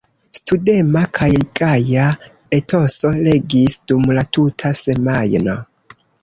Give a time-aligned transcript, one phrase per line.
[0.37, 1.27] Studema kaj
[1.59, 2.05] gaja
[2.59, 5.59] etoso regis dum la tuta semajno.